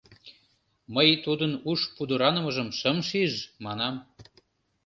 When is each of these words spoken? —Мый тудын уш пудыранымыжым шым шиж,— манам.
—Мый 0.95 1.09
тудын 1.25 1.51
уш 1.69 1.79
пудыранымыжым 1.95 2.69
шым 2.79 2.97
шиж,— 3.09 3.33
манам. 3.63 3.95